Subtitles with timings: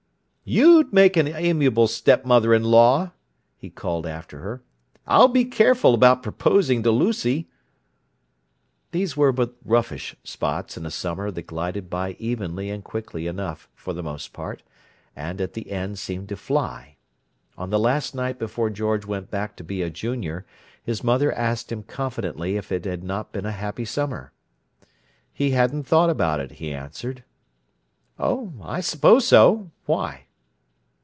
[0.43, 3.13] "You'd make an amiable stepmother in law!"
[3.55, 4.61] he called after her.
[5.07, 7.47] "I'll be careful about proposing to Lucy!"
[8.91, 13.69] These were but roughish spots in a summer that glided by evenly and quickly enough,
[13.75, 14.61] for the most part,
[15.15, 16.97] and, at the end, seemed to fly.
[17.57, 20.45] On the last night before George went back to be a Junior,
[20.83, 24.33] his mother asked him confidently if it had not been a happy summer.
[25.31, 27.23] He hadn't thought about it, he answered.
[28.19, 29.71] "Oh, I suppose so.
[29.85, 30.25] Why?"